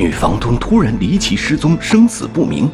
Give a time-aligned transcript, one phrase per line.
[0.00, 2.70] 女房东突然离奇失踪，生死不明。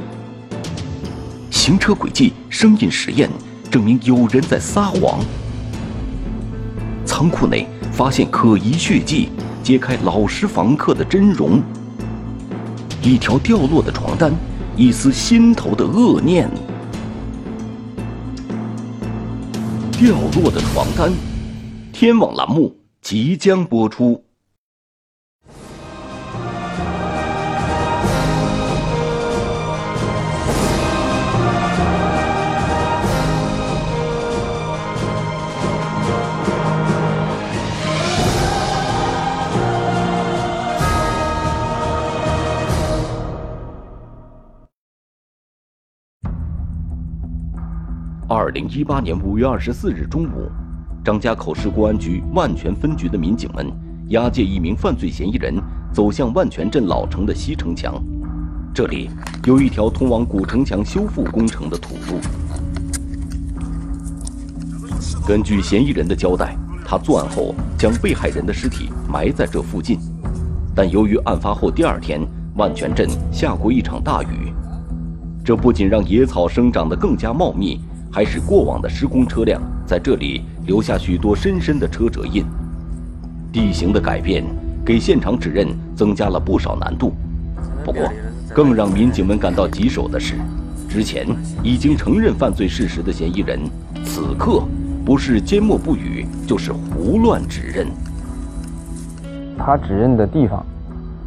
[1.51, 3.29] 行车轨迹、声音实验
[3.69, 5.19] 证明有人在撒谎。
[7.04, 11.60] 仓库内发现可疑血迹，揭开老实房客的真容。
[13.03, 14.33] 一条掉落的床单，
[14.77, 16.48] 一丝心头的恶念。
[19.98, 21.12] 掉落的床单，
[21.92, 24.25] 天网栏目即将播出。
[48.56, 50.51] 零一八年五月二十四日中午，
[51.05, 53.70] 张家口市公安局万泉分局的民警们
[54.08, 58.03] 押解一名犯罪嫌疑人走向万泉镇老城的西城墙。
[58.72, 59.11] 这里
[59.45, 62.19] 有一条通往古城墙修复工程的土路。
[65.28, 69.98] 根据嫌疑人的交代，他作案后将被害人的尸体埋在这附近。
[70.75, 74.50] 但由于案发后第二天万泉镇下过一场大雨，
[75.45, 77.83] 这不仅让野草生长得更加茂密。
[78.17, 82.47] 还使过往的施工车辆在这里留下许多深深的车辙印。
[83.53, 84.42] 地形的改变
[84.83, 87.12] 给现场指认增加了不少难度。
[87.84, 88.11] 不过，
[88.55, 90.36] 更让民警们感到棘手的是，
[90.89, 91.27] 之前
[91.62, 93.61] 已经承认犯罪事实的嫌疑人，
[94.03, 94.62] 此刻
[95.05, 97.86] 不是缄默不语，就是胡乱指认。
[99.58, 100.64] 他指认的地方，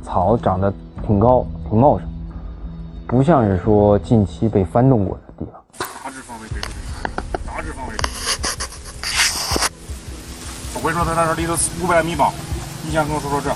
[0.02, 0.74] 草长得
[1.06, 2.08] 挺高、挺茂盛，
[3.06, 5.29] 不像是说近期被翻动过的。
[10.80, 12.32] 会说他在这离头五百米吧？
[12.84, 13.50] 你先跟我说说这，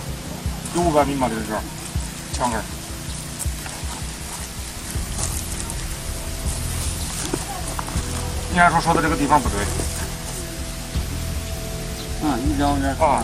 [0.75, 1.27] 有五百米吗？
[1.29, 2.59] 这是这墙根
[8.51, 9.57] 你还说说的这个地方不对？
[12.23, 13.23] 嗯，你这样啊，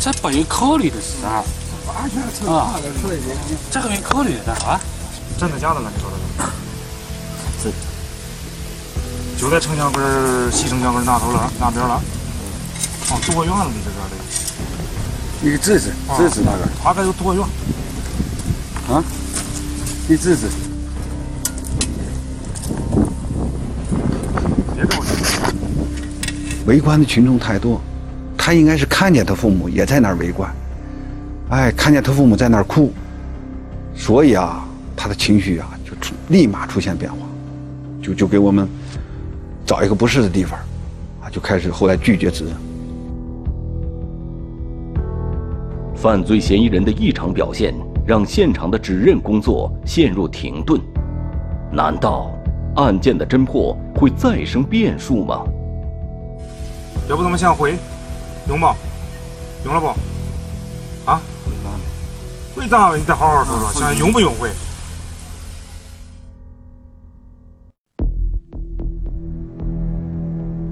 [0.00, 1.42] 这不用考虑的是啊，
[1.88, 2.78] 啊，
[3.70, 4.80] 这个没考虑的啊，
[5.38, 5.90] 真的假的了？
[5.94, 6.16] 你说的
[7.62, 7.72] 是？
[9.40, 12.00] 就在城墙根儿、西城墙根儿那头了，那边了。
[13.14, 13.70] 哦，多远了？
[13.70, 14.16] 你这个的？
[15.40, 16.66] 你指指，指指那个？
[16.82, 17.44] 大概有多远？
[18.88, 19.02] 啊？
[20.08, 20.48] 你指指。
[24.74, 24.84] 别。
[26.66, 27.80] 围观的群众太多，
[28.36, 30.52] 他应该是看见他父母也在那儿围观，
[31.50, 32.92] 哎，看见他父母在那儿哭，
[33.94, 37.18] 所以啊，他的情绪啊就出立马出现变化，
[38.02, 38.68] 就就给我们
[39.64, 40.58] 找一个不是的地方，
[41.22, 42.73] 啊，就开始后来拒绝指认。
[46.04, 47.74] 犯罪嫌疑人的异常表现
[48.06, 50.78] 让现场的指认工作陷入停顿，
[51.72, 52.30] 难道
[52.76, 55.46] 案件的侦破会再生变数吗？
[57.08, 57.78] 要不咱们先回，
[58.46, 58.76] 用吧？
[59.64, 59.86] 用了不？
[61.10, 61.22] 啊？
[62.54, 62.98] 回咋了？
[62.98, 64.50] 你再好好说说，现在用不用回？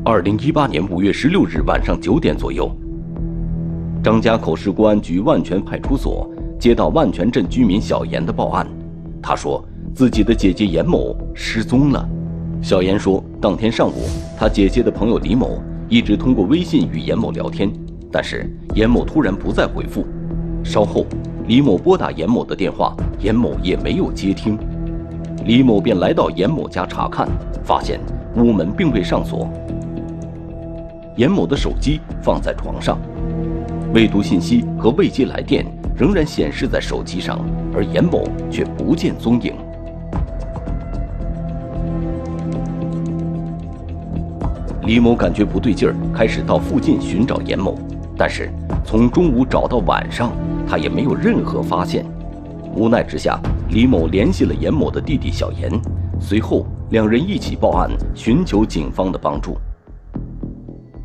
[0.04, 2.70] 二零一八年五月十六日晚上九点左右。
[4.02, 8.66] 张家口市公安局万泉派出所接到万泉镇居民小严的报案，
[9.22, 9.64] 他说
[9.94, 12.08] 自己的姐姐严某失踪了。
[12.60, 14.02] 小严说，当天上午，
[14.36, 17.72] 他姐姐的朋友李某一直通过微信与严某聊天，
[18.10, 20.04] 但是严某突然不再回复。
[20.64, 21.06] 稍后，
[21.46, 24.58] 李某拨打严某的电话，严某也没有接听。
[25.44, 27.28] 李某便来到严某家查看，
[27.62, 28.00] 发现
[28.36, 29.48] 屋门并未上锁，
[31.16, 32.98] 严某的手机放在床上。
[33.94, 37.38] 未读信息和未接来电仍然显示在手机上，
[37.74, 39.52] 而严某却不见踪影。
[44.84, 47.76] 李某感觉不对劲儿，开始到附近寻找严某，
[48.16, 48.50] 但是
[48.82, 50.32] 从中午找到晚上，
[50.66, 52.02] 他也没有任何发现。
[52.74, 55.70] 无奈之下，李某联系了严某的弟弟小严，
[56.18, 59.58] 随后两人一起报案，寻求警方的帮助。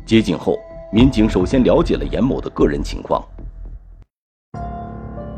[0.06, 0.58] 接警后。
[0.90, 3.22] 民警首先了解了严某的个人情况。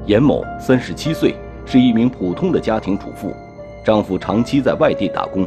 [0.07, 1.35] 严某三十七岁，
[1.67, 3.35] 是一名普通的家庭主妇，
[3.85, 5.45] 丈夫长期在外地打工，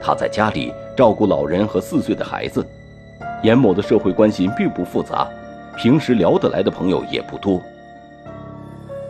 [0.00, 2.66] 她在家里照顾老人和四岁的孩子。
[3.42, 5.28] 严某的社会关系并不复杂，
[5.76, 7.60] 平时聊得来的朋友也不多。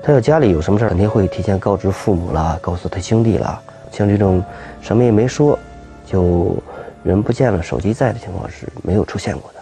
[0.03, 3.63] 他要家里有什么事肯定会提前告知父母啦，告诉他兄弟啦。
[3.93, 4.43] 像这种
[4.81, 5.57] 什么也没说，
[6.05, 6.57] 就
[7.05, 9.61] 人不见了，手机在的情况是没有出现过的。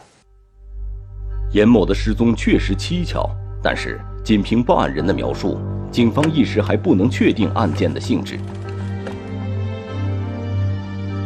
[1.52, 3.28] 严某的失踪确实蹊跷，
[3.62, 5.60] 但是仅凭报案人的描述，
[5.90, 8.38] 警方一时还不能确定案件的性质。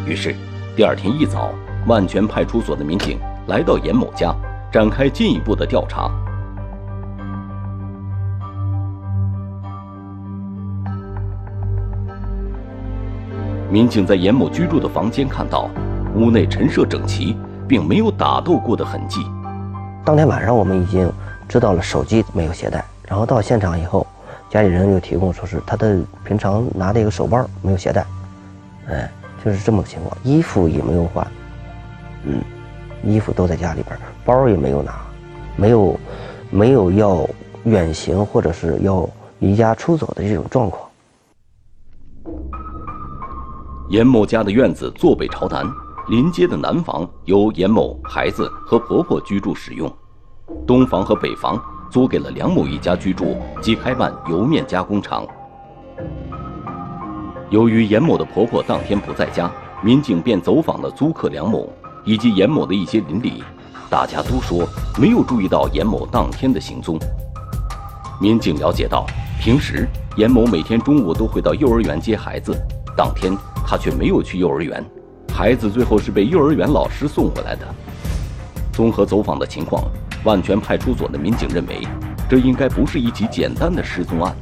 [0.05, 0.35] 于是，
[0.75, 1.53] 第二天一早，
[1.87, 4.35] 万全派出所的民警来到严某家，
[4.73, 6.11] 展开进一步的调查。
[13.71, 15.71] 民警在严某居住的房间看到，
[16.17, 17.37] 屋内陈设整齐，
[17.69, 19.21] 并没有打斗过的痕迹。
[20.07, 21.13] 当天晚上，我们已经
[21.49, 24.07] 知道了手机没有携带，然后到现场以后，
[24.49, 28.07] 家里人又提供说是他的平常拿的一个手包没有携带，
[28.89, 29.11] 哎。
[29.45, 31.25] 就是这么个情况，衣服也没有换，
[32.25, 32.43] 嗯，
[33.05, 34.93] 衣服都在家里边，包也没有拿，
[35.55, 36.01] 没有，
[36.51, 37.29] 没有要
[37.63, 39.09] 远行或者是要
[39.39, 40.83] 离家出走的这种状况。
[43.89, 45.65] 严某家的院子坐北朝南，
[46.09, 49.93] 临街的南房由严某孩子和婆婆居住使用，
[50.65, 51.61] 东房和北房
[51.91, 55.27] 租给了梁某一家居住及开办油面加工厂。
[57.51, 59.51] 由于严某的婆婆当天不在家，
[59.83, 61.69] 民警便走访了租客梁某
[62.05, 63.43] 以及严某的一些邻里，
[63.91, 64.65] 大家都说
[65.01, 66.97] 没有注意到严某当天的行踪。
[68.21, 69.05] 民警了解到，
[69.41, 72.57] 平时严某每天中午都会到幼儿园接孩子，
[72.97, 73.37] 当天
[73.67, 74.85] 他却没有去幼儿园，
[75.33, 77.67] 孩子最后是被幼儿园老师送回来的。
[78.73, 79.85] 综合走访的情况，
[80.25, 81.87] 万全派出所的民警认为，
[82.29, 84.35] 这应该不是一起简单的失踪案。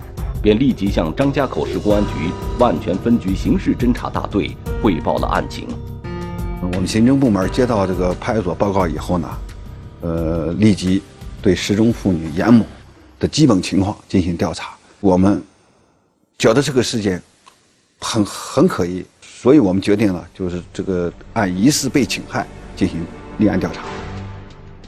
[0.43, 5.67] 便立即向张家口市公安局万全分局刑事侦查大队汇报了案情。
[6.61, 9.29] 我们刑侦部门接到这个派出所报告以后呢，
[10.03, 11.03] 呃，立即
[11.41, 12.67] 对失踪妇女严某
[13.19, 14.75] 的基本情况进行调查。
[15.01, 15.43] 我们
[16.39, 17.23] 觉得这个事件
[17.99, 19.03] 很很可疑，
[19.44, 23.05] 所以我们决定了，就是这个按疑似被侵害进行
[23.37, 23.82] 立案调查。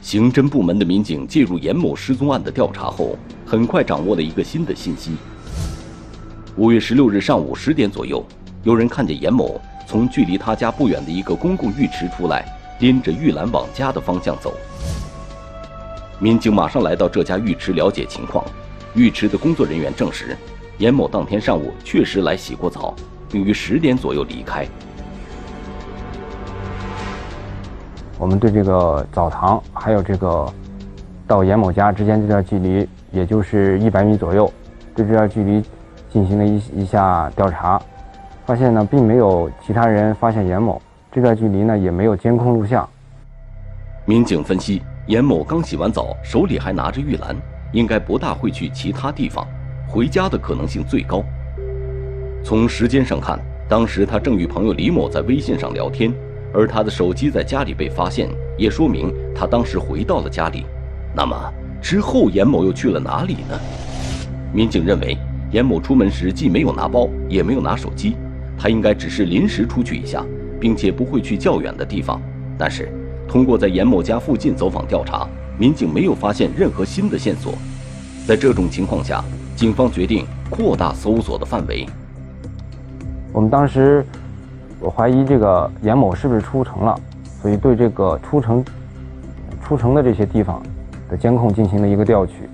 [0.01, 3.15] 刑侦部门的民警介入严某失踪案的调查后，
[3.45, 5.11] 很快掌握了一个新的信息。
[6.55, 8.25] 五月十六日上午十点左右，
[8.63, 12.43] 有人看见严某从距离他家不远的一个公共浴池出来，
[12.79, 14.55] 拎着玉兰往家的方向走。
[16.17, 18.43] 民警马上来到这家浴池了解情况，
[18.95, 20.35] 浴池的工作人员证实，
[20.79, 22.95] 严某当天上午确实来洗过澡，
[23.29, 24.65] 并于十点左右离开。
[28.17, 30.51] 我们对这个澡堂还有这个
[31.27, 34.51] 到严某家之间这段距离，也就是一百米左右，
[34.95, 35.63] 对这段距离。
[36.09, 37.79] 进行了一一下调查，
[38.45, 40.81] 发现呢，并没有其他人发现严某。
[41.11, 42.87] 这段距离呢，也没有监控录像。
[44.05, 47.35] 民警分析，严某刚洗完澡，手里还拿着浴篮，
[47.73, 49.45] 应该不大会去其他地方，
[49.85, 51.21] 回家的可能性最高。
[52.47, 56.13] 从时间上看，当时他正与朋友李某在微信上聊天，
[56.53, 60.63] 而他的手机在家里被发现，也说明他当时回到了家里。
[61.13, 61.35] 那么
[61.81, 63.59] 之后严某又去了哪里呢？
[64.53, 65.17] 民警认为。
[65.51, 68.15] 严某出门时既没有拿包，也没有拿手机，
[68.57, 70.25] 他应该只是临时出去一下，
[70.57, 72.21] 并且不会去较远的地方。
[72.57, 72.89] 但是，
[73.27, 75.27] 通过在严某家附近走访调查，
[75.59, 77.55] 民警没有发现任何新的线索。
[78.25, 79.21] 在这种情况下，
[79.53, 81.85] 警方决定扩大搜索的范围。
[83.33, 84.03] 我们当时，
[84.79, 86.99] 我怀疑这个严某是不是出城了，
[87.41, 88.63] 所以对这个出城、
[89.63, 90.61] 出城的这些地方
[91.09, 92.49] 的监控进行了一个调取。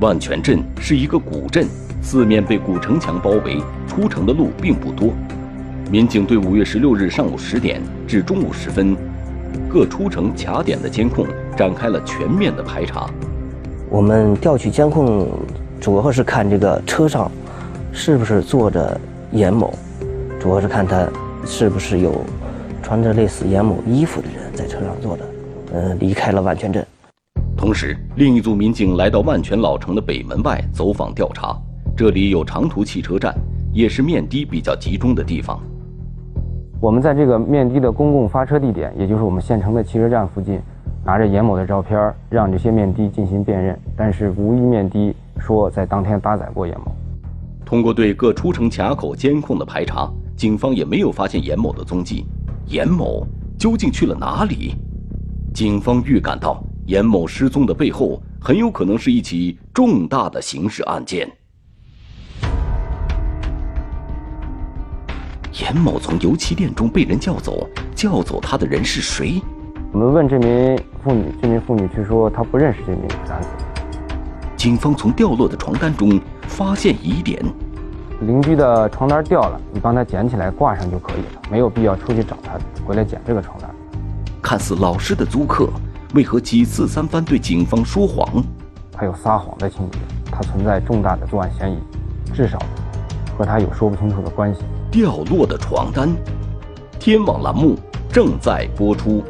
[0.00, 1.66] 万泉镇是一个古镇，
[2.02, 5.10] 四面被古城墙包围，出城的路并不多。
[5.90, 8.94] 民警对五月十六日上午十点至中午时分
[9.68, 13.08] 各出城卡点的监控展开了全面的排查。
[13.88, 15.26] 我们调取监控，
[15.80, 17.30] 主要是看这个车上
[17.92, 18.98] 是不是坐着
[19.32, 19.72] 严某，
[20.38, 21.06] 主要是看他
[21.44, 22.20] 是不是有
[22.82, 25.24] 穿着类似严某衣服的人在车上坐着，
[25.72, 26.84] 嗯，离开了万全镇。
[27.56, 31.56] 同时，另一组民警来到万全老城的北门外走访调查，
[31.96, 33.34] 这里有长途汽车站，
[33.72, 35.58] 也是面的比较集中的地方。
[36.80, 40.60] 我们在这个面的的公共发车地点，也就是我们县城的汽车站附近，
[41.04, 46.92] 拿着严某的照片，让这些面的进行辨认，但是无一面的说在当天搭载过严某。
[47.68, 52.24] 通过对各出城卡口监控的排查，警方也没有发现严某的踪迹。
[52.64, 53.26] 严某
[53.58, 54.74] 究竟去了哪里？
[55.52, 56.64] 警方预感到。
[56.86, 61.30] 严某失踪的背后，很有可能是一起重大的刑事案件。
[65.62, 69.42] 严某从油漆店中被人叫走，叫走他的人是谁？
[69.92, 73.48] 我们问这名妇女，这名妇女却说她不认识这名男子。
[74.58, 77.40] 警方从掉落的床单中发现疑点，
[78.22, 83.70] 邻居的床单掉了，你帮他捡起来挂上就可以了，没有必要出去找他回来捡这个床单。
[84.42, 85.70] 看似老实的租客。
[86.14, 88.42] 为何几次三番对警方说谎？
[88.90, 89.98] 他有撒谎的情节，
[90.32, 91.78] 他存在重大的作案嫌疑，
[92.34, 92.58] 至少
[93.36, 94.62] 和他有说不清楚的关系。
[94.90, 96.08] 掉落的床单，
[96.98, 97.78] 天网栏目
[98.10, 99.22] 正在播出。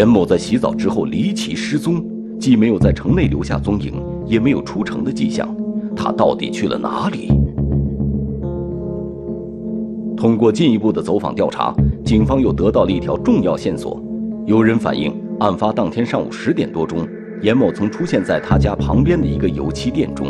[0.00, 2.02] 严某在洗澡之后离奇失踪，
[2.38, 5.46] 既没有在城内留下踪影，也没有出城的迹象，
[5.94, 7.30] 他到底去了哪里？
[10.16, 14.02] 通过进一步的走访调查，警方又得到了一条重要线索。
[14.46, 17.06] 有人反映，案发当天上午十点多钟，
[17.42, 20.28] 严某曾出现在他家旁边的一个油漆店中。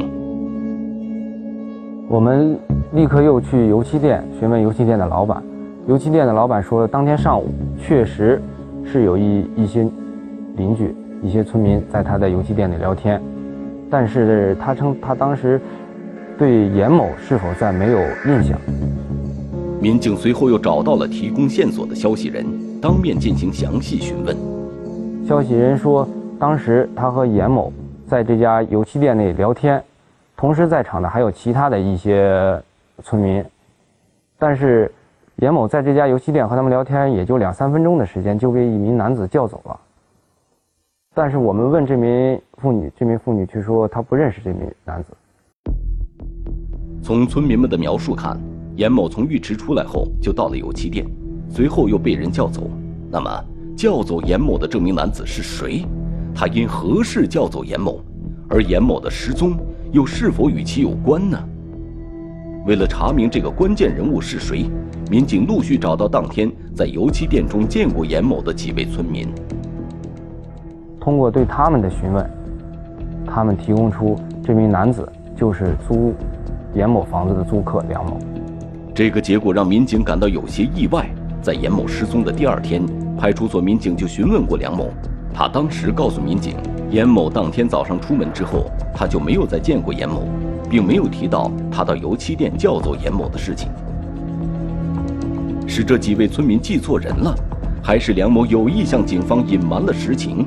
[2.08, 2.58] 我们
[2.94, 5.40] 立刻又去油漆店询问油漆店的老板，
[5.86, 8.42] 油漆店的老板说，当天上午确实。
[8.84, 9.86] 是有一一些
[10.56, 13.20] 邻居、一些村民在他的油漆店里聊天，
[13.88, 15.60] 但是他称他当时
[16.36, 18.58] 对严某是否在没有印象。
[19.80, 22.44] 民警随后又找到了提供线索的消息人，
[22.80, 24.36] 当面进行详细询问。
[25.26, 26.08] 消息人说，
[26.38, 27.72] 当时他和严某
[28.06, 29.82] 在这家油漆店内聊天，
[30.36, 32.60] 同时在场的还有其他的一些
[33.02, 33.44] 村民，
[34.38, 34.90] 但是。
[35.40, 39.80] 严某在这家油漆店和他们聊天，也就两三分钟的时间，就被一名男子叫走了。
[41.14, 45.12] 但是我们问这名妇女，这名妇女却说她不认识这名男子。
[47.02, 48.38] 从村民们的描述看，
[48.76, 51.06] 严某从浴池出来后就到了油漆店，
[51.48, 52.70] 随后又被人叫走。
[53.10, 53.44] 那么，
[53.74, 55.86] 叫走严某的这名男子是谁？
[56.34, 57.98] 他因何事叫走严某？
[58.50, 59.56] 而严某的失踪
[59.90, 61.42] 又是否与其有关呢？
[62.66, 64.70] 为了查明这个关键人物是谁，
[65.10, 69.26] 民警陆续找到当天在油漆店中见过严某的几位村民。
[71.00, 72.30] 通过对他们的询问，
[73.26, 76.14] 他们提供出这名男子就是租
[76.76, 78.18] 严某房子的租客梁某。
[78.94, 81.10] 这个结果让民警感到有些意外。
[81.42, 82.80] 在严某失踪的第二天，
[83.18, 84.90] 派出所民警就询问过梁某，
[85.34, 86.54] 他当时告诉民警，
[86.88, 90.22] 严某当天早上出门之后，他就没有再见过严某。
[90.68, 93.68] 并没有提到他到油漆店叫走严某的事情，
[95.70, 97.32] 是这几位村民记错人了，
[97.80, 100.44] 还是梁某有意向警方隐瞒了实情？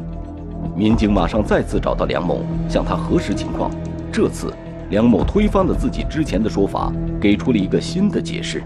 [0.75, 3.71] 民警马上再次找到梁某，向他核实情况。
[4.11, 4.53] 这次，
[4.89, 8.61] 梁某推翻了自己之前的说法，给出了一个新的解释。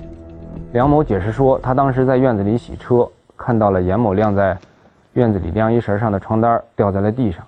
[0.73, 4.57] 梁某解释说，他当时在院子里洗车，看到了严某晾在
[5.13, 7.45] 院子里晾衣绳上的床单掉在了地上，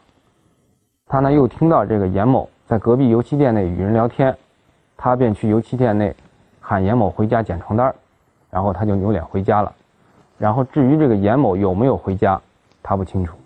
[1.08, 2.48] 他呢又听到这个严某。
[2.68, 4.38] 在隔壁油漆店内与人聊天，
[4.96, 6.16] 他便去油漆店内
[6.62, 7.92] 喊严某回家捡床单，
[8.50, 9.72] 然后他就扭脸回家了。
[10.38, 12.40] 然后至于这个严某有没有回家，
[12.82, 13.38] 他不清楚。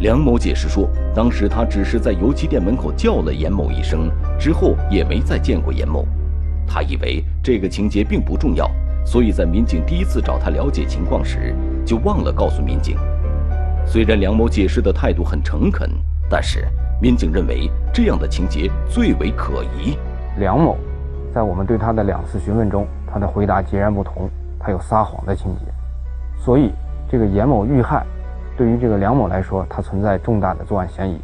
[0.00, 6.04] 梁某解释说，当时他只是在油漆店门口叫了严某一声，之后也没再见过严某。
[6.66, 8.70] 他以为这个情节并不重要，
[9.04, 12.96] 所以在民警第一次找他了解情况时，就忘了告诉民警。
[13.86, 15.90] 虽然梁某解释的态度很诚恳，
[16.30, 16.64] 但是。
[17.00, 19.96] 民警认为这样的情节最为可疑。
[20.40, 20.76] 梁某，
[21.32, 22.84] 在我们对他的两次询问中，
[23.18, 25.64] 他的回答截然不同，他有撒谎的情节。
[26.40, 26.70] 所以，
[27.10, 28.06] 这个严某遇害，
[28.56, 31.18] 对于这个梁某来说，他存在重大的作案嫌疑，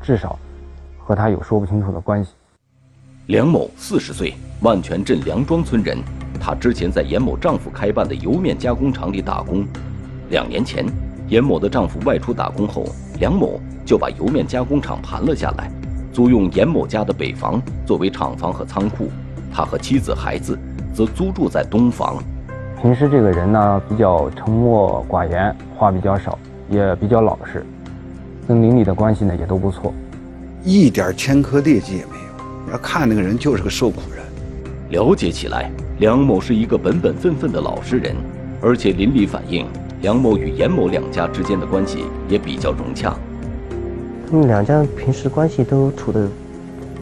[0.00, 0.38] 至少
[0.96, 2.34] 和他有说不清楚的关系。
[3.26, 5.98] 梁某四十岁，万泉镇梁庄村人。
[6.40, 9.66] 他之前在严某丈夫开办的油面加工厂里打工。
[10.28, 10.86] 两年前，
[11.26, 12.84] 严某的丈夫外出打工后，
[13.18, 13.60] 梁某。
[13.84, 15.68] 就把油面加工厂盘了下来，
[16.12, 19.10] 租用严某家的北房作为厂房和仓库，
[19.52, 20.56] 他和妻子孩子
[20.92, 22.22] 则租住在东房。
[22.80, 27.64] 平时这个人呢比较沉默寡言，话比较少，也比较老实，
[28.48, 29.92] 跟邻里的关系呢也都不错，
[30.64, 32.72] 一点前科劣迹也没有。
[32.72, 34.24] 要看那个人就是个受苦人。
[34.90, 38.16] 了解起来，梁某是一个本本分分的老实人，
[38.60, 39.66] 而且邻里反映，
[40.02, 43.14] 梁某与严某两家之间的关系也比较融洽。
[44.28, 46.26] 他们两家平时关系都处得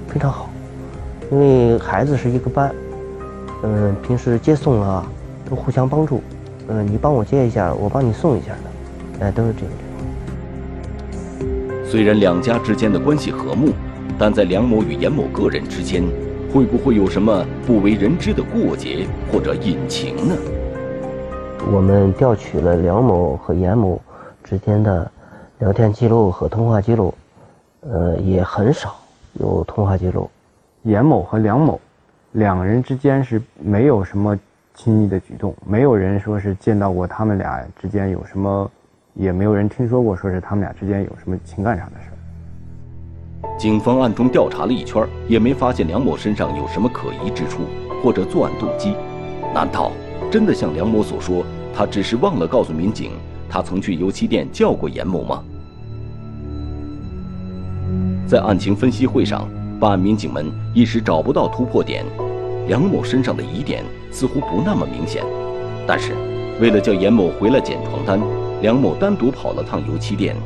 [0.08, 0.50] 非常好，
[1.30, 2.74] 因为孩子是一个班，
[3.62, 5.04] 嗯，平时接送啊
[5.48, 6.22] 都互相帮助，
[6.68, 9.72] 嗯，你帮我接一下，我帮你送一下的，哎，都是这样。
[11.84, 13.72] 虽然两家之间的关系和睦，
[14.18, 16.02] 但在梁某与严某个人之间，
[16.52, 20.34] 会不会有什么不为人知的过节或者隐情呢？
[21.72, 24.00] 我们调取了梁某和严某
[24.42, 25.10] 之间的。
[25.60, 27.12] 聊天记录和通话记录，
[27.80, 28.94] 呃，也很少
[29.32, 30.30] 有通话记录。
[30.84, 31.80] 严某和梁某
[32.38, 34.38] 两人之间是没有什么
[34.72, 38.70] 亲密的举动，没有人说是见到过他们俩之间有什么，
[39.14, 42.14] 也没有人听说过说是他们俩之间有什么情感上的事儿
[43.58, 47.62] 警方暗中调查了一圈，也没发现梁某身上有什么可疑之处
[48.04, 48.94] 或者作案动机。
[49.52, 49.90] 难道
[50.30, 53.10] 真的像梁某所说，他只是忘了告诉民警，
[53.50, 55.42] 他曾去油漆店叫过严某吗？
[58.28, 59.48] 在案情分析会上，
[59.80, 62.04] 办案民警们一时找不到突破点。
[62.68, 65.24] 梁某身上的疑点似乎不那么明显，
[65.86, 66.12] 但是
[66.60, 68.20] 为了叫严某回来捡床单，
[68.60, 70.36] 梁某单独跑了趟油漆店。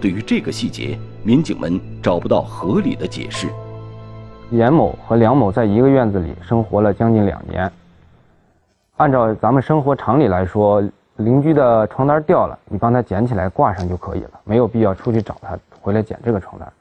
[0.00, 3.48] 对于这个细节，民警们找不到合理的解释。
[4.52, 7.68] 严某和梁某在一个院子里生活了将近两年。
[8.98, 10.80] 按照咱们生活常理来说，
[11.16, 16.72] 邻居的床单掉了，你帮他捡起来挂上就可以了，没有必要出去找他回来捡这个床单。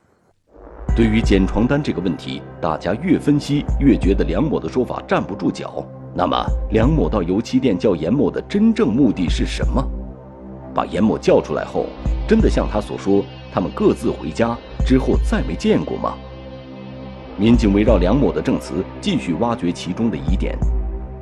[0.93, 5.85] 对于捡床单这个问题，大家越分析越觉得梁某的说法站不住脚。
[6.13, 9.81] 那么，梁某到油漆店叫严某的真正目的是什么？
[10.75, 11.85] 把严某叫出来后，
[12.27, 16.13] 真的像他所说，他们各自回家之后再没见过吗？
[17.37, 20.57] 民警围绕梁某的证词继续挖掘其中的疑点。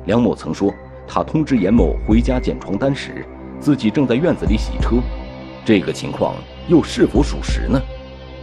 [0.06, 0.74] 梁某曾说，
[1.06, 3.24] 他通知严某回家捡床单时，
[3.60, 4.96] 自己正在院子里洗车，
[5.64, 6.34] 这个情况
[6.66, 7.80] 又是否属实呢？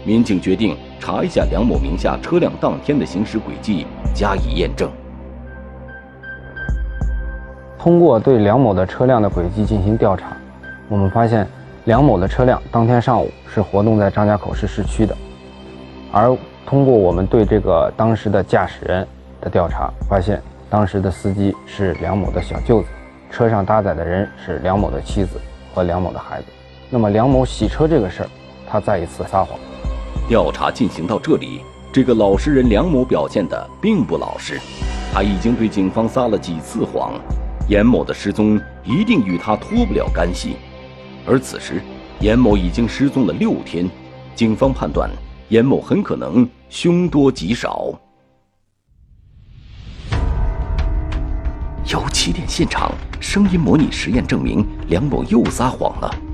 [0.06, 4.90] 民警决定查一下梁某名下车辆当天的行驶轨迹，加以验证。
[7.78, 10.36] 通过对梁某的车辆的轨迹进行调查，
[10.90, 11.48] 我们发现
[11.86, 15.16] 梁某的车辆当天上午是活动在张家口市市区的，
[16.12, 16.36] 而
[16.66, 19.08] 通过我们对这个当时的驾驶人
[19.40, 22.88] 的调查，发现当时的司机是梁某的小舅子，
[23.32, 25.40] 车上搭载的人是梁某的妻子
[25.74, 26.48] 和梁某的孩子。
[26.90, 28.30] 那么梁某洗车这个事儿，
[28.70, 29.58] 他再一次撒谎。
[30.28, 34.60] 调查进行到这里，这个老实人梁某表现的并不老实，
[35.14, 37.14] 他已经对警方撒了几次谎，
[37.70, 40.58] 严某的失踪一定与他脱不了干系。
[41.26, 41.82] 而此时，
[42.20, 43.90] 严某已经失踪了六天，
[44.36, 45.10] 警方判断
[45.48, 47.88] 严某很可能凶多吉少。
[51.90, 56.27] 有起点现场声音模拟实验证明，梁某又撒谎了。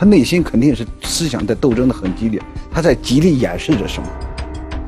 [0.00, 4.08] 他内心肯定是思想在斗争的很激烈，他在极力掩饰着什么？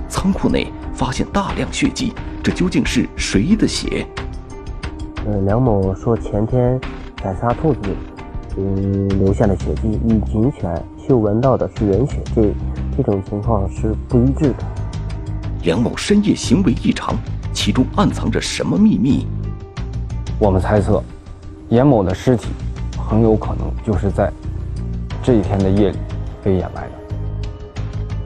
[0.09, 4.07] 仓库内发现大量血迹，这究竟是谁的血？
[5.27, 6.81] 呃，梁某说前天
[7.23, 7.81] 在杀兔子，
[8.57, 12.43] 嗯，留下的血迹与警犬嗅闻到的是人血，这
[12.97, 14.65] 这种情况是不一致的。
[15.63, 17.15] 梁某深夜行为异常，
[17.53, 19.27] 其中暗藏着什么秘密？
[20.39, 21.05] 我们猜测，
[21.69, 22.47] 严某的尸体
[22.97, 24.33] 很有可能就是在。
[25.25, 25.97] 这一天的夜里
[26.43, 26.93] 被掩埋了。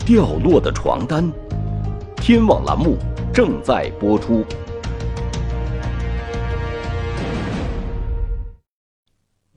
[0.07, 1.31] 掉落的床单，
[2.17, 2.97] 天网栏目
[3.35, 4.43] 正在播出。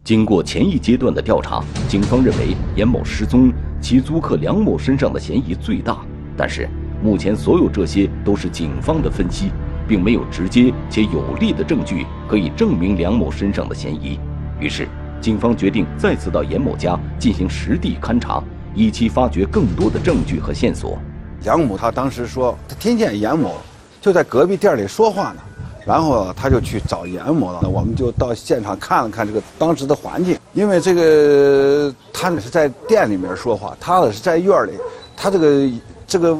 [0.04, 5.99] 经过前一阶段的调查，警方认为严某失踪，其租客梁某身上的嫌疑最大。
[6.36, 6.67] 但是，
[7.02, 9.52] 目前所有这些都是警方的分析，
[9.88, 14.19] 并没有直接且有力的证据可以证明梁某身上的嫌疑。
[14.60, 14.89] 于是。
[15.21, 18.41] 警方决定再次到严某家进行实地勘查，
[18.73, 20.97] 以期发掘更多的证据和线索。
[21.43, 23.55] 杨某他当时说，他听见严某
[24.01, 25.41] 就在隔壁店里说话呢，
[25.86, 27.67] 然后他就去找严某了。
[27.69, 34.71] 我们就到现场看了看这个当时的环境，因为这个他呢是在店里面说话，他呢是在院里，
[35.15, 35.69] 他这个
[36.08, 36.38] 这个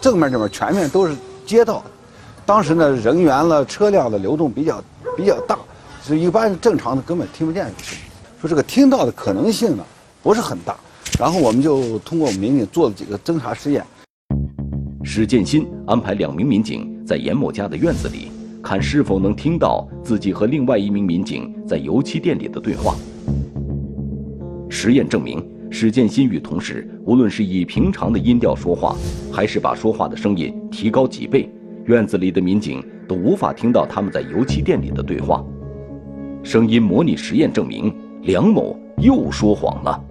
[0.00, 1.14] 正面这面全面都是
[1.46, 1.82] 街道，
[2.46, 4.82] 当时呢人员了车辆的流动比较
[5.16, 5.58] 比较大。
[6.08, 7.70] 就一般正常的根本听不见，
[8.40, 9.84] 说这个听到的可能性呢
[10.22, 10.74] 不是很大。
[11.18, 13.84] 然后我们就通过民警做了几个侦查实验。
[15.04, 18.30] 史建新安排两名民警在严某家的院子里，
[18.62, 22.96] 看是否能听到自己和另外一名民警在油漆店里的对话。
[24.70, 28.96] 实验证明，史建新与同事无论是以平常的音调说话，
[29.30, 31.50] 还是把说话的声音提高几倍，
[31.84, 35.44] 院子里的民警都无法听到他们在油漆店里的对话。
[36.48, 40.02] 声音模拟实验证明，梁某又说谎了。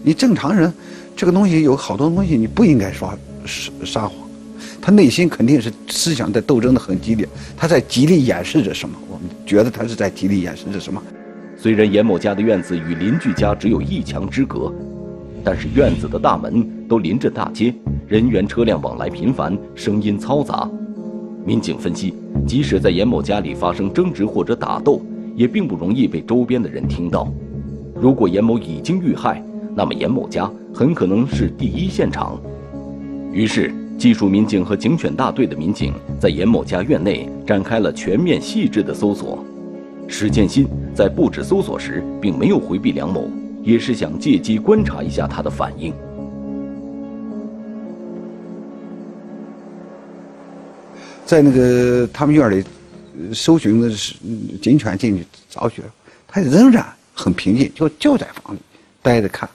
[0.00, 0.72] 你正常人，
[1.16, 3.12] 这个东西有好多东西你不应该说
[3.44, 4.12] 撒撒谎。
[4.80, 8.96] 他内心肯定是思想在斗争的很激烈，他在极力掩饰着什么？
[9.10, 11.02] 我们觉得他是在极力掩饰着什么？
[11.56, 14.72] 虽然严某家的院子与邻居家只有一墙之隔，
[15.42, 17.74] 但是院子的大门都临着大街，
[18.06, 20.70] 人员车辆往来频繁，声音嘈杂。
[21.48, 22.12] 民警分析，
[22.46, 25.00] 即使在严某家里发生争执或者打斗，
[25.34, 27.26] 也并不容易被周边的人听到。
[27.94, 29.42] 如果严某已经遇害，
[29.74, 32.38] 那么严某家很可能是第一现场。
[33.32, 39.42] 于是，技术民警和警犬大队的民警在严某家院内展开了全面细致的搜索。
[40.06, 43.26] 史建新在布置搜索时，并没有回避梁某，
[43.62, 45.94] 也是想借机观察一下他的反应。
[51.28, 52.64] 在那个他们院里，
[53.34, 54.14] 搜寻的是
[54.62, 55.82] 警犬进去找去，
[56.26, 58.58] 他仍然很平静，就就在房里
[59.02, 59.46] 待着看，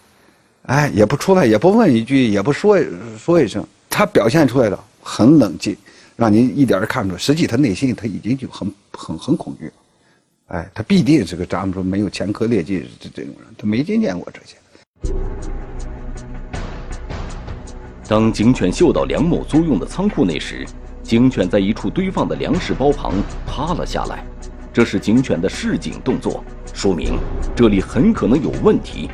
[0.67, 2.77] 哎，也不出来，也不问一句，也不说
[3.17, 5.75] 说一声，他表现出来的很冷静，
[6.15, 9.73] 让您一点儿看不出，实际他内心他已经就很很很恐惧了，
[10.49, 14.57] 哎，他必定是个咱们说没有前科劣迹这这种人，他没经见过这些。
[18.07, 20.67] 当警犬嗅到梁某租用的仓库内时，
[21.03, 23.11] 警犬在一处堆放的粮食包旁
[23.45, 24.23] 趴了下来，
[24.71, 26.41] 这是警犬的示警动作，
[26.73, 27.19] 说明
[27.53, 29.11] 这里很可能有问题。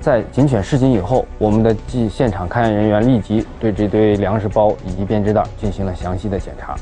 [0.00, 6.74] 在警犬示警以后，我们的记现场勘验人员立即对这堆粮食包以及编织袋进行了详细的检查，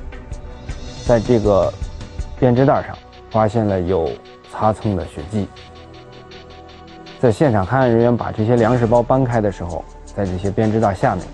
[1.07, 1.73] 在这个
[2.41, 2.97] 编织袋上
[3.31, 4.11] 发现了有
[4.51, 5.47] 擦蹭的血迹。
[7.21, 11.25] 在现场勘验人员把这些粮食包搬开的时候，在这些编织袋下面。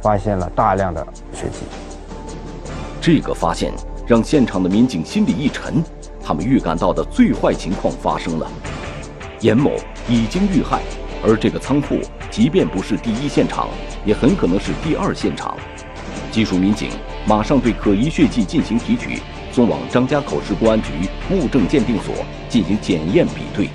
[0.00, 1.60] 发现了大量的血迹，
[3.06, 3.70] 这个发现
[4.06, 5.84] 让现场的民警心里一沉，
[6.24, 8.50] 他们预感到的最坏情况发生了，
[9.40, 9.72] 严某
[10.08, 10.80] 已经遇害，
[11.22, 11.98] 而这个仓库
[12.30, 13.68] 即便不是第一现场，
[14.06, 15.54] 也很可能是第二现场。
[16.32, 16.88] 技术民警
[17.26, 19.20] 马上对可疑血迹进行提取，
[19.52, 20.88] 送往张家口市公安局
[21.30, 22.14] 物证鉴定所
[22.48, 23.68] 进行检验比对。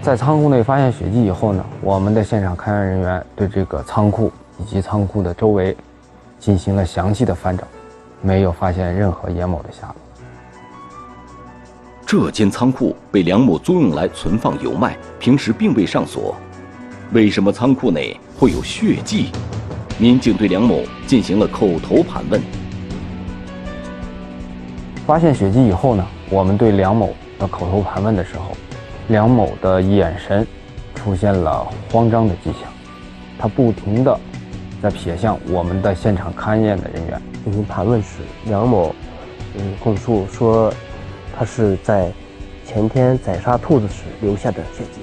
[0.00, 4.30] 在仓库内发现血迹以后呢，我们的现场勘验人员对这个仓库。
[4.60, 5.74] 以及仓库的周围
[6.38, 7.64] 进行了详细的翻找，
[8.22, 9.96] 没有发现任何严某的下落。
[12.06, 16.34] 这间仓库被梁某租用来存放油麦，平时并未上锁。
[17.12, 19.30] 为什么仓库内会有血迹？
[19.98, 22.40] 民警对梁某进行了口头盘问。
[25.06, 28.56] 发现血迹以后呢，我们对梁某的口头盘问的时候，
[29.08, 30.46] 梁某的眼神
[30.94, 32.70] 出现了慌张的迹象，
[33.38, 34.18] 他不停的。
[34.82, 38.94] 在撇向我们的现场勘验的人员进行盘问时，梁某
[39.56, 40.72] 嗯供述说，
[41.36, 42.10] 他是在
[42.64, 45.00] 前天宰杀兔子时留下的血迹，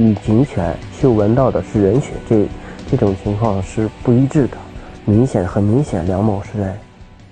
[0.00, 2.48] 与警犬嗅闻到的是人血，这
[2.90, 4.56] 这种情况是不一致的，
[5.04, 6.78] 明显很明显，梁某是在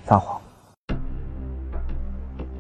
[0.04, 0.38] 撒谎。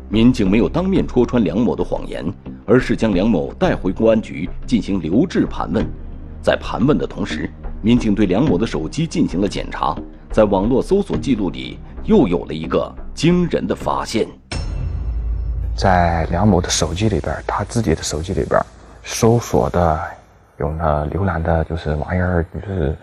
[0.08, 2.24] 民警没有当面戳穿梁某的谎言，
[2.64, 5.84] 而是将梁某带回公安局进行留置盘问，
[6.40, 7.50] 在盘问的同时。
[7.86, 9.96] 民警对梁某的手机进行了检查，
[10.32, 14.26] 在网络搜索记录里又有了一个惊人的发现。
[15.76, 18.60] 在梁某的手机里边，他自己的手机里边，
[19.04, 20.00] 搜索的
[20.58, 22.96] 有呢浏览的就是玩意儿，就是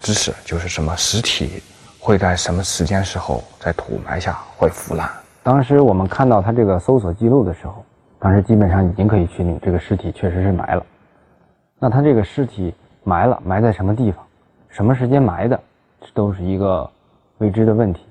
[0.00, 1.62] 知识，就是什么尸体
[1.98, 5.08] 会在什么时间时候在土埋下会腐烂。
[5.42, 7.82] 当时我们看到他这个搜索记录的时候，
[8.18, 10.84] 当时基本上已经可以确定这个尸体确实是埋了。
[11.78, 12.74] 那他这个尸体。
[13.08, 14.25] 埋了，埋在什么地方，
[14.76, 15.58] 什么时间埋的，
[16.02, 16.86] 这都是一个
[17.38, 18.02] 未知的问题。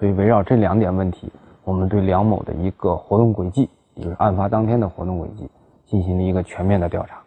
[0.00, 1.30] 所以围绕这两点问题，
[1.64, 5.46] 我们对梁某的一个活动轨迹，也就是案发当天的活动轨迹，
[5.84, 7.20] 进行了一个全面的调查。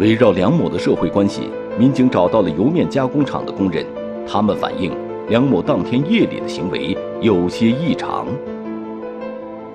[0.00, 3.86] 围绕梁某的社会关系，民警找到了油面加工厂的工人，
[4.26, 4.92] 他们反映
[5.28, 8.26] 梁某当天夜里的行为有些异常。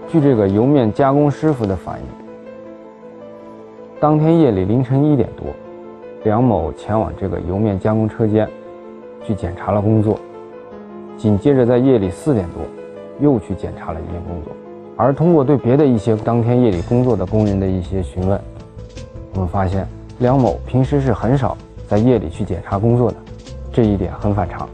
[0.09, 2.05] 据这个油面加工师傅的反映。
[4.03, 5.47] 当天夜里凌晨一点多，
[6.25, 8.45] 梁某前往这个油面加工车间
[9.25, 10.19] 去检查了工作，
[11.17, 12.63] 紧接着在夜里四点多
[13.21, 14.51] 又去检查了一遍工作。
[14.97, 18.37] 而通过对别的一些当天夜里工作的工人的一些询问，
[19.35, 19.87] 我们发现
[20.19, 23.15] 梁某平时是很少在夜里去检查工作的，
[23.71, 24.67] 这一点很反常。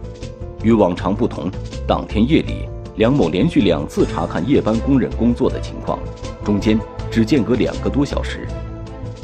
[0.63, 1.51] 与往常不同，
[1.87, 5.99] 当天夜里梁某连续两次查看夜班工人工作的情况，
[6.43, 6.79] 中间
[7.11, 8.47] 只间隔两个多小时。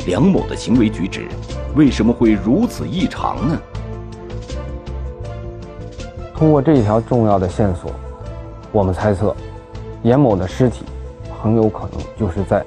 [0.06, 1.28] 梁某的行为举止
[1.76, 3.60] 为什么会如此异常呢？
[6.36, 7.91] 通过这一条重要的线索，
[8.72, 9.36] 我们猜测，
[10.04, 10.84] 严某的尸体
[11.41, 12.63] 很有可能就是在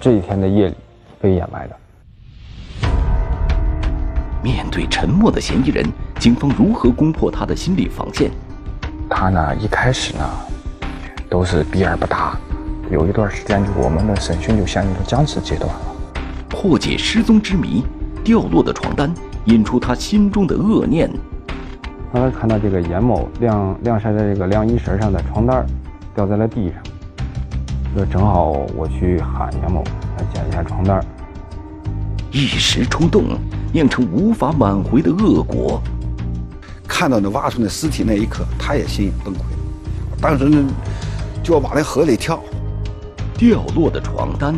[0.00, 0.74] 这一天的夜里
[1.20, 1.76] 被掩埋的。
[4.42, 5.86] 面对沉默的嫌疑人，
[6.18, 8.30] 警方如何攻破他的心理防线？
[9.08, 10.28] 他呢，一开始呢，
[11.28, 12.36] 都是避而不答，
[12.90, 15.80] 有一段时间，就我们的审讯就陷入了僵持阶段了。
[16.62, 17.82] 破解失踪之谜，
[18.22, 19.10] 掉落的床单
[19.46, 21.10] 引出他心中的恶念。
[22.12, 25.64] 刚才看到这个严某晾晾晒在这个晾衣绳上的床单
[26.14, 26.82] 掉在了地上，
[27.96, 29.82] 这正好我去喊严某
[30.18, 31.02] 来捡一下床单
[32.30, 33.24] 一时冲动
[33.72, 35.80] 酿成无法挽回的恶果。
[36.86, 39.38] 看到那挖出那尸体那一刻，他也心崩溃
[40.20, 40.62] 当时呢
[41.42, 42.38] 就要往那河里跳。
[43.38, 44.54] 掉落的床单。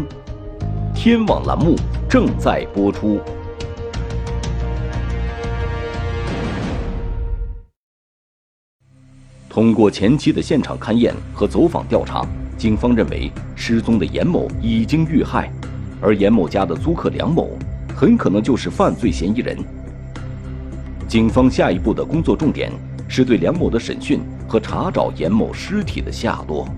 [0.95, 1.75] 天网栏目
[2.13, 3.19] 正在播出。
[9.49, 12.23] 通过前期的现场勘验和走访调查，
[12.59, 15.51] 警方认为失踪的严某已经遇害，
[16.03, 17.57] 而严某家的租客梁某
[17.97, 19.57] 很可能就是犯罪嫌疑人。
[21.09, 22.71] 警方下一步的工作重点
[23.09, 26.69] 是对梁某的审讯和查找严某尸体的下落。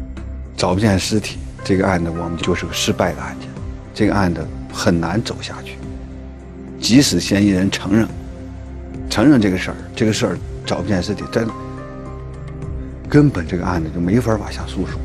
[0.57, 3.49] 找不见尸体，这个案子我们就是个失败的案件，
[3.93, 5.79] 这个案子很难走下去。
[6.81, 8.07] 即使嫌疑人承认，
[9.09, 11.47] 承认这个事儿，这个事儿找不见尸体，真
[13.09, 15.01] 根本这个案子就没法往下诉说。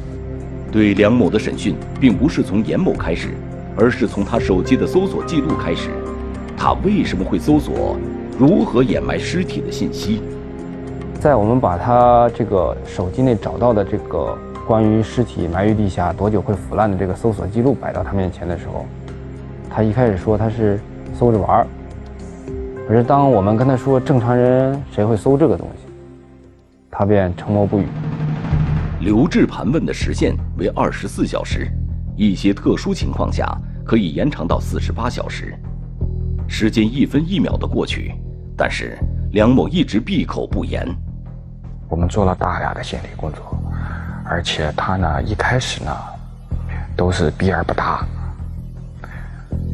[0.72, 3.30] 对梁某的审讯，并不是从严某开始，
[3.78, 5.90] 而是从他手机的搜索记录开始。
[6.58, 7.98] 他为什么会搜索
[8.38, 10.22] 如何掩埋尸体的信息？
[11.20, 18.86] 在我们把他这个手机内找到的这个关于尸体埋于地下多久会腐烂的这个搜索记录摆到他面前的时候，
[19.70, 20.80] 他一开始说他是
[21.18, 21.68] 搜着玩儿。
[22.88, 25.92] 可是当我们跟他说正常人谁会搜这个东西，
[26.90, 27.86] 他便沉默不语。
[29.00, 31.68] 留置盘问的时限为二十四小时，
[32.16, 33.48] 一些特殊情况下
[33.86, 35.56] 可以延长到四十八小时。
[36.48, 38.14] 时间一分一秒的过去，
[38.58, 38.98] 但是
[39.32, 40.86] 梁某一直闭口不言。
[41.88, 43.58] 我们做了大量的心理工作，
[44.26, 45.92] 而且他呢一开始呢
[46.96, 48.06] 都是避而不答，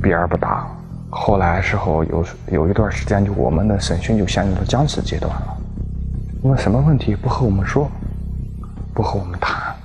[0.06, 0.68] 避而不答。
[1.10, 5.58] 后来时候有有一段时间，就我们的审讯就陷入了僵持阶段了。
[6.44, 7.90] 问什么问题不和我们说？
[8.94, 9.76] 不和我们谈。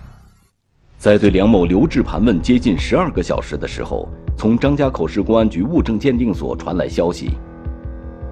[0.98, 4.06] 在对梁某留置盘问接近十二个小时的时候，
[4.36, 7.38] 从张家口市公安局物证鉴定所传来消息，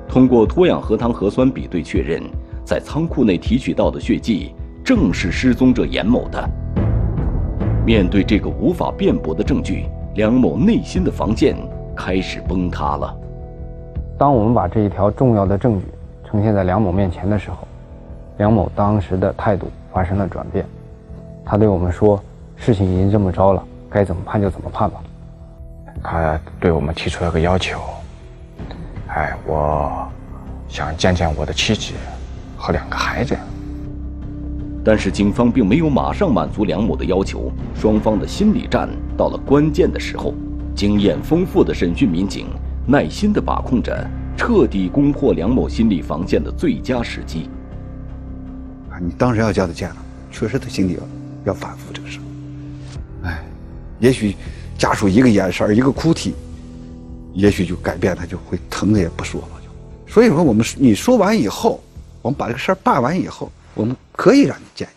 [0.07, 2.23] 通过脱氧核糖核酸比对确认，
[2.67, 6.51] 在仓库内提取到的血迹正是失踪者严某的。
[7.87, 11.57] 面对这个无法辩驳的证据，梁某内心的防线
[11.99, 13.13] 开始崩塌了。
[14.17, 15.87] 当我们把这一条重要的证据
[16.25, 17.59] 呈现在梁某面前的时候，
[18.37, 19.67] 梁某当时的态度。
[19.91, 20.65] 发生了转变，
[21.45, 22.23] 他对我们说
[22.55, 25.01] ：“事情已经这么着了，该怎么判就怎么判吧。”
[26.05, 27.81] 他对我们提出了个要求
[29.09, 30.07] ：“哎，我
[30.69, 31.95] 想见见我的妻子
[32.57, 33.35] 和两个孩子。”
[34.85, 40.33] 但是警方并没有马上满足梁某的要求，双方的心理战到了关键的时候，
[40.79, 42.47] 经验丰富的审讯民警
[42.87, 47.51] 耐心地把控着彻底攻破梁某心理防线的最佳时机。
[49.03, 49.97] 你当时要叫他见了，
[50.31, 51.01] 确实他心里要
[51.47, 52.21] 要反复这个事
[53.25, 53.45] 哎，
[53.99, 54.37] 也许
[54.79, 56.33] 家属一个眼神一个哭啼，
[57.33, 59.49] 也许就改变他，就会疼的也不说了。
[59.61, 61.83] 就所以说，我们你说完以后，
[62.23, 64.89] 我们把这个事儿办完以后，我们可以让你见。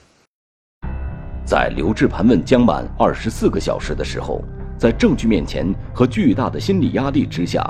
[1.44, 4.44] 在刘志盘问将满二十四个小时的时候，
[4.82, 7.64] 在证据面前和巨大的心理压力之下，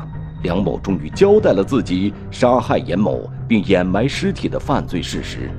[0.44, 5.52] 梁某终于交代了自己杀害严某并掩埋尸体的犯罪事实。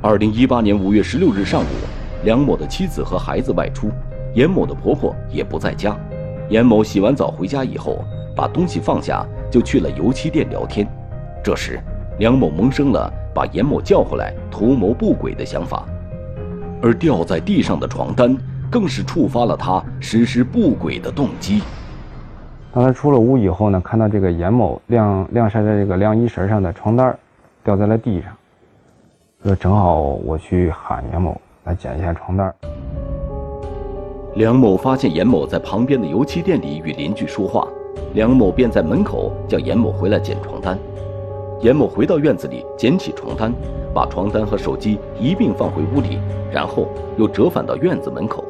[0.00, 1.66] 二零一八年五月十六日上午，
[2.24, 3.90] 梁某的妻子和孩子外出，
[4.34, 5.94] 严某的婆婆也不在家。
[6.48, 8.02] 严某洗完澡回家以后，
[8.34, 10.88] 把东西放下，就去了油漆店聊天。
[11.44, 11.78] 这时，
[12.18, 15.84] 梁某萌生了把严某叫回来图谋不轨的想法，
[16.80, 18.34] 而掉在地上的床单
[18.70, 21.60] 更是触发了他实施不轨的动机。
[22.72, 27.18] 当他出了屋以后呢，看到这个严某晾晾晒在这个晾衣绳上的床单
[27.64, 28.30] 掉在了地上。
[29.42, 32.54] 说正好我去喊严某来捡一下床单。
[34.36, 37.66] 梁某发现严某在旁边的油漆店里与邻居说话，
[38.14, 40.78] 梁某便在门口叫严某回来捡床单。
[41.60, 43.52] 严某回到院子里捡起床单，
[43.92, 46.18] 把床单和手机一并放回屋里，
[46.50, 48.42] 然后又折返到院子门口。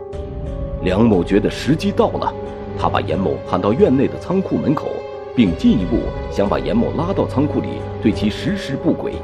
[0.82, 2.32] 梁某觉得时机到了，
[2.78, 4.86] 他把严某喊到院内的仓库门口，
[5.34, 5.96] 并进一步
[6.30, 7.68] 想把严某拉到仓库里
[8.00, 9.14] 对其实施不轨。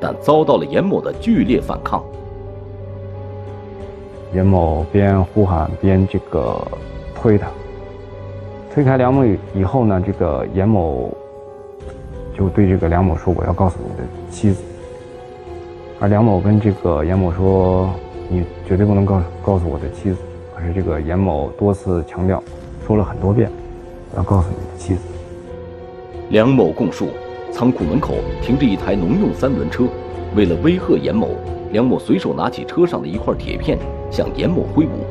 [0.00, 2.02] 但遭到了严某的剧烈反抗。
[4.34, 6.60] 严某边呼喊边这个
[7.14, 7.48] 推他，
[8.74, 9.22] 推开梁某
[9.54, 11.10] 以后呢，这个严某
[12.36, 14.62] 就对这个梁某说：“我要告诉你的妻子。”
[16.00, 17.88] 而梁某跟这个严某说
[18.28, 20.16] ：“你绝对不能告告诉我的妻子。”
[20.54, 22.42] 可是这个严某多次强调，
[22.86, 23.50] 说了很多遍
[24.12, 25.00] ：“我要告诉你的妻子。”
[26.30, 27.08] 梁某供述。
[27.52, 29.84] 仓库门口停着一台农用三轮车，
[30.34, 31.28] 为了威吓严某，
[31.70, 33.78] 梁某随手拿起车上的一块铁片
[34.10, 35.06] 向严某挥舞。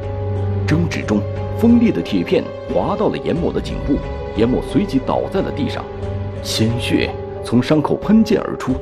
[0.68, 1.22] 争执中，
[1.58, 3.94] 锋利的铁片划到了严某的颈部，
[4.36, 5.86] 严某随即倒在了地上，
[6.44, 7.10] 鲜血
[7.44, 8.74] 从伤口喷溅而出。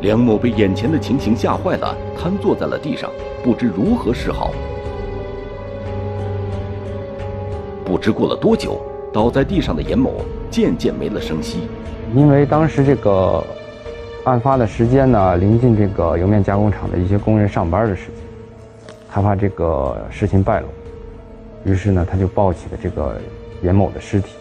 [0.00, 3.10] 梁某被眼前的情形吓坏了，瘫坐在了地上，
[3.42, 4.52] 不知如何是好。
[7.84, 8.80] 不知过了多久，
[9.12, 10.14] 倒在地上的严某
[10.50, 11.60] 渐渐没了声息。
[12.14, 13.42] 因为当时这个
[14.24, 18.14] 案发的时间呢，临近这个油面加工厂的一些工人上班的时间，
[19.08, 20.66] 他怕这个事情败露，
[21.64, 23.16] 于是呢，他就抱起了这个
[23.62, 24.32] 严某的尸体，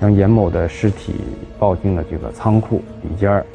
[0.00, 1.14] 将严某的尸体
[1.58, 3.46] 抱进了这个仓库里间儿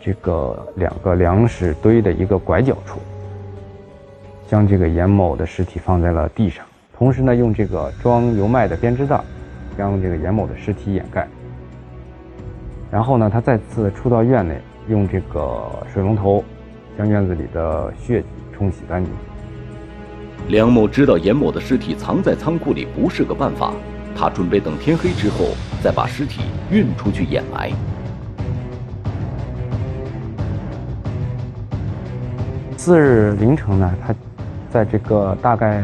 [0.00, 3.00] 这个两个粮食堆的一个拐角处，
[4.46, 6.64] 将这个严某的尸体放在了地上，
[6.96, 9.18] 同时呢，用这个装油麦的编织袋
[9.76, 11.26] 将这个严某的尸体掩盖。
[12.90, 16.44] 然后呢，他再次出到院内，用这个水龙头
[16.96, 19.12] 将院子里的血迹冲洗干净。
[20.48, 23.72] 梁某知道严某的尸体藏在仓库里不是个办法，
[24.16, 25.48] 他准备等天黑之后
[25.82, 27.70] 再把尸体运出去掩埋。
[32.76, 34.14] 次日凌晨呢，他
[34.70, 35.82] 在这个大概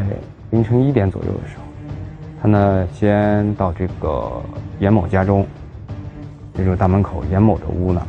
[0.51, 1.63] 凌晨一点左右的时候，
[2.41, 4.41] 他呢先到这个
[4.79, 5.45] 严某家中，
[6.55, 8.07] 这个大门口严某的屋呢，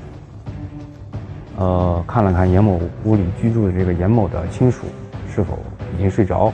[1.59, 4.87] 呃，看了看严某屋里居住的这个严某的亲属
[5.35, 5.59] 是否。
[5.95, 6.51] 已经睡着，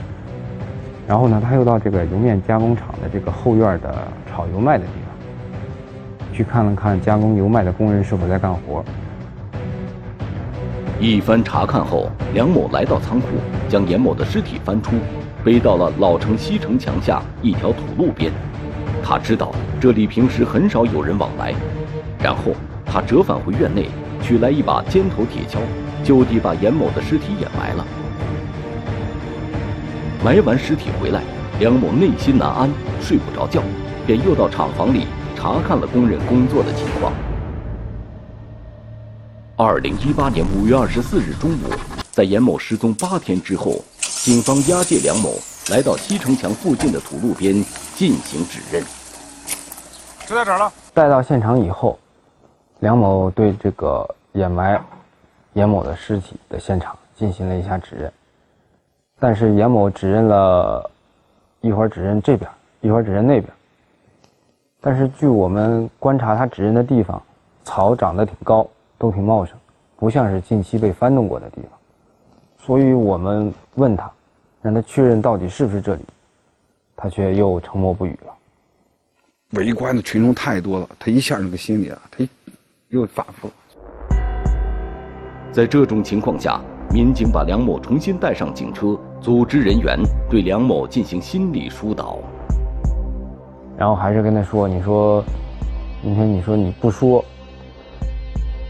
[1.09, 3.95] 然后呢，他又到这个油面加工厂的这个后院的
[4.29, 8.85] 炒油麦的地方，去看了看加工油麦的工人是否在干活。
[10.99, 13.25] 一番查看后，梁某来到仓库，
[13.67, 14.97] 将严某的尸体翻出，
[15.43, 18.31] 背到了老城西城墙下一条土路边。
[19.03, 21.55] 他知道这里平时很少有人往来，
[22.21, 22.51] 然后
[22.85, 23.89] 他折返回院内，
[24.21, 25.57] 取来一把尖头铁锹，
[26.03, 27.83] 就地把严某的尸体掩埋了。
[30.21, 31.23] 埋完尸体回来，
[31.61, 33.63] 梁某内心难安，睡不着觉，
[34.05, 37.13] 便又到厂房里查看了工人工作的情况。
[39.55, 41.71] 二零一八年五月二十四日中午，
[42.11, 45.35] 在严某失踪八天之后，警方押解梁某
[45.71, 47.53] 来到西城墙附近的土路边
[47.95, 48.83] 进行指认。
[50.27, 50.69] 就在这儿了。
[50.93, 51.97] 带到现场以后，
[52.79, 54.83] 梁某对这个掩埋
[55.53, 58.11] 严某的尸体的现场进行了一下指认。
[59.19, 60.89] 但是严某指认了，
[61.59, 63.51] 一会儿指认这边，一会儿指认那边。
[64.79, 67.21] 但是据我们观察，他指认的地方，
[67.65, 68.65] 草长得挺高，
[68.97, 69.57] 都挺茂盛，
[69.97, 71.71] 不像是近期被翻动过的地方。
[72.59, 74.09] 所以我们问他，
[74.61, 76.05] 让他确认到底是不是这里，
[76.95, 78.33] 他却又沉默不语了。
[79.51, 82.25] 围观的群众太多了，他一下那个心里啊，他
[82.87, 83.51] 又反复。
[85.51, 86.61] 在这种情况下。
[86.91, 92.17] 民警把梁某重新带上警车，组织人员对梁某进行心理疏导。
[93.77, 95.23] 然后还是跟他说：“你说，
[96.01, 97.23] 明天你说你不说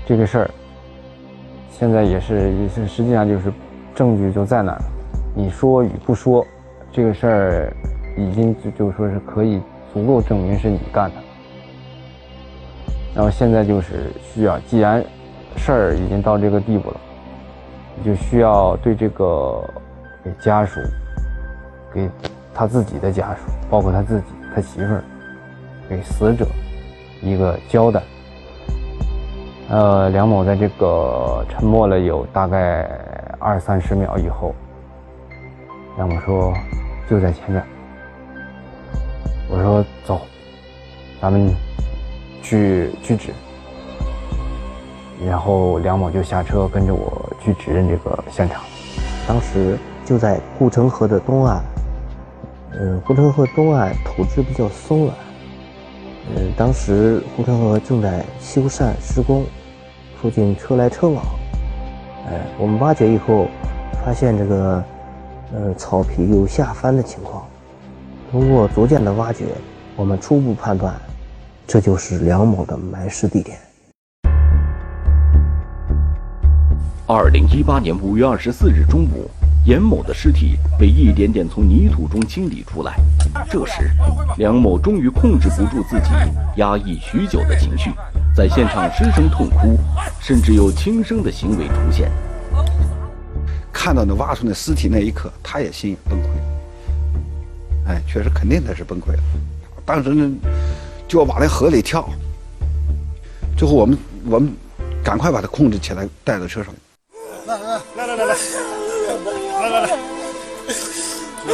[0.06, 0.52] 这个事儿，
[1.72, 3.54] 现在也是也是实际上就是
[3.96, 4.82] 证据就在那儿。
[5.34, 6.46] 你说与不说，
[6.92, 7.74] 这个事儿
[8.18, 9.62] 已经就就说是可以
[9.94, 11.16] 足够证明是你干的。
[13.16, 15.02] 然后现在就是需要，既然
[15.56, 17.00] 事儿已经到这个地步了。”
[18.04, 19.64] 就需要对这个
[20.24, 20.80] 给家属，
[21.94, 22.10] 给
[22.54, 25.04] 他自己的家属，包括他自己、他媳妇儿，
[25.88, 26.46] 给死者
[27.22, 28.02] 一个交代。
[29.70, 32.90] 呃，梁某在这个沉默了有大概
[33.38, 34.54] 二三十秒以后，
[35.98, 36.54] 梁某说
[37.10, 37.64] ：“就在前面。”
[39.48, 40.22] 我说：“走，
[41.22, 41.54] 咱们
[42.42, 43.32] 去去指。”
[45.28, 48.62] 然后梁某就下车跟着我去指认这个现场。
[49.28, 51.62] 当时就在护城河的东岸，
[52.72, 55.16] 嗯，护城河东岸土质比较松软，
[56.36, 59.46] 嗯，当时护城河正在修缮施工，
[60.22, 61.24] 附近车来车往，
[62.28, 63.48] 哎，我们挖掘以后
[64.04, 64.84] 发现这个，
[65.54, 67.46] 嗯，草皮有下翻的情况。
[68.32, 69.46] 通过逐渐的挖掘，
[69.96, 70.94] 我们初步判断，
[71.66, 73.58] 这就是梁某的埋尸地点。
[77.12, 79.28] 二零一八年五月二十四日中午，
[79.66, 82.94] 严某的尸体被一点点从泥土中清理出来。
[83.50, 83.90] 这时，
[84.38, 86.12] 梁某终于控制不住自己
[86.58, 87.90] 压抑许久的情绪，
[88.36, 89.76] 在现场失声痛哭，
[90.22, 92.12] 甚至有轻生的行为出现。
[93.74, 96.28] 看到那挖出那尸体那一刻，他也心崩溃。
[97.88, 99.24] 哎，确实肯定他是崩溃了。
[99.84, 100.32] 当时呢，
[101.08, 102.08] 就要往那河里跳。
[103.58, 104.54] 最后我们我们
[105.04, 106.72] 赶快把他控制起来，带到车上。
[107.96, 108.36] 来来来来，
[109.62, 109.88] 来来来，
[111.46, 111.52] 别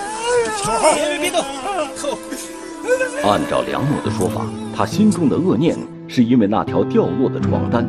[0.00, 0.64] 动，
[0.94, 1.38] 别，别动！
[3.24, 5.76] 按照梁某的说法，他心中的恶念
[6.06, 7.86] 是因为那条掉落的床单。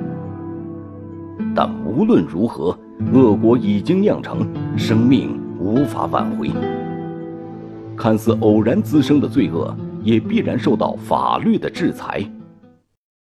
[1.55, 2.77] 但无论如何，
[3.13, 6.51] 恶果已经酿成，生命无法挽回。
[7.95, 12.23] 看似偶然滋生的罪恶，也必然受到法律的制裁。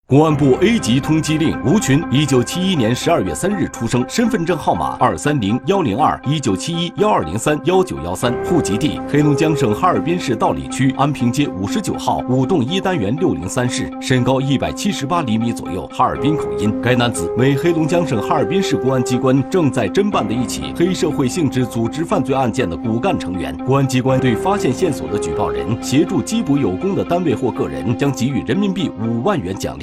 [0.09, 16.73] 公安部 A 级通缉令：吴群，一九七一年十二月三日出生，身份证号码二三零幺零二一九七一幺二零三幺九幺三，户籍地黑龙江省哈尔滨市道里区安平街五十九号五栋一单元六零三室，身高一百七十八厘米左右，哈尔滨口音。
[16.81, 23.55] 该男子为黑龙江省哈尔滨市公安机关正在侦办的一起黑社会性质组织犯罪案件的骨干成员。
[23.63, 29.77] 公安机关对发现线索的举报人协助缉捕有功的单位或个人，将给予人民币五万元奖励。